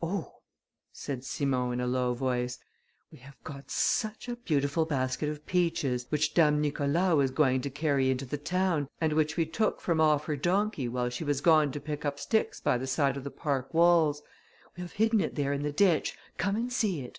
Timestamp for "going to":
7.32-7.70